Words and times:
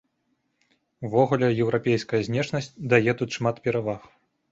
Увогуле, 1.09 1.49
еўрапейская 1.65 2.21
знешнасць 2.29 2.71
дае 2.95 3.11
тут 3.21 3.29
шмат 3.37 3.61
пераваг. 3.69 4.01